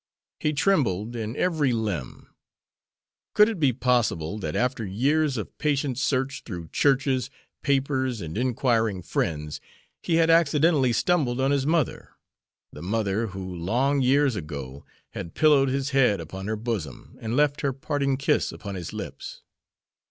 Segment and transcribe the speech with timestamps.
[0.39, 2.33] He trembled in every limb.
[3.35, 7.29] Could it be possible that after years of patient search through churches,
[7.61, 9.61] papers, and inquiring friends,
[10.01, 12.13] he had accidentally stumbled on his mother
[12.73, 17.61] the mother who, long years ago, had pillowed his head upon her bosom and left
[17.61, 19.43] her parting kiss upon his lips?